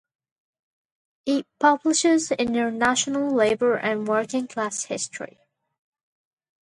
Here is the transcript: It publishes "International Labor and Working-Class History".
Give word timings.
It 1.27 1.45
publishes 1.59 2.31
"International 2.31 3.31
Labor 3.35 3.75
and 3.75 4.07
Working-Class 4.07 4.85
History". 4.85 5.41